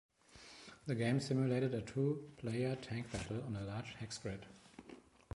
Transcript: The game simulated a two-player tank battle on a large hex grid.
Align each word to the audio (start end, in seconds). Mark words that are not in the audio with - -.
The 0.87 0.95
game 0.95 1.19
simulated 1.19 1.75
a 1.75 1.81
two-player 1.83 2.75
tank 2.77 3.11
battle 3.11 3.43
on 3.43 3.55
a 3.55 3.61
large 3.63 3.93
hex 3.99 4.17
grid. 4.17 4.47